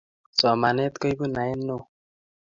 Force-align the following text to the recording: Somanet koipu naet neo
Somanet 0.37 0.93
koipu 1.01 1.25
naet 1.33 1.55
neo 1.65 1.81